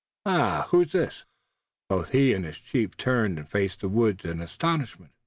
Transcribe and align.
Ah, 0.25 0.67
who 0.71 0.81
is 0.81 0.93
this?" 0.93 1.25
Both 1.87 2.09
he 2.09 2.33
and 2.33 2.43
his 2.43 2.57
chief 2.57 2.97
turned 2.97 3.37
and 3.37 3.47
faced 3.47 3.81
the 3.81 3.87
woods 3.87 4.25
in 4.25 4.41
astonishment. 4.41 5.11